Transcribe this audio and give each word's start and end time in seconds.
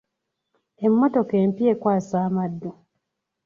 Emmotoka 0.85 1.35
empya 1.43 1.67
ekwasa 1.73 2.15
amaddu. 2.27 2.71